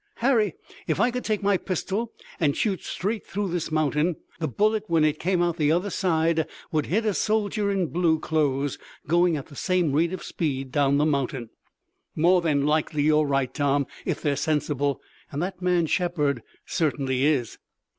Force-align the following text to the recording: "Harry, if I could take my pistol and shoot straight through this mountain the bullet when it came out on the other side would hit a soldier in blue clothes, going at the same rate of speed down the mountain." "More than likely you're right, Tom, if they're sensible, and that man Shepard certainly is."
"Harry, 0.15 0.55
if 0.87 0.99
I 0.99 1.11
could 1.11 1.23
take 1.23 1.43
my 1.43 1.57
pistol 1.57 2.11
and 2.39 2.57
shoot 2.57 2.81
straight 2.83 3.23
through 3.23 3.49
this 3.49 3.71
mountain 3.71 4.15
the 4.39 4.47
bullet 4.47 4.85
when 4.87 5.05
it 5.05 5.19
came 5.19 5.43
out 5.43 5.57
on 5.59 5.59
the 5.59 5.71
other 5.71 5.91
side 5.91 6.47
would 6.71 6.87
hit 6.87 7.05
a 7.05 7.13
soldier 7.13 7.69
in 7.69 7.85
blue 7.85 8.17
clothes, 8.17 8.79
going 9.05 9.37
at 9.37 9.45
the 9.45 9.55
same 9.55 9.91
rate 9.93 10.11
of 10.11 10.23
speed 10.23 10.71
down 10.71 10.97
the 10.97 11.05
mountain." 11.05 11.51
"More 12.15 12.41
than 12.41 12.65
likely 12.65 13.03
you're 13.03 13.25
right, 13.27 13.53
Tom, 13.53 13.85
if 14.03 14.23
they're 14.23 14.35
sensible, 14.35 15.01
and 15.31 15.39
that 15.43 15.61
man 15.61 15.85
Shepard 15.85 16.41
certainly 16.65 17.23
is." 17.23 17.59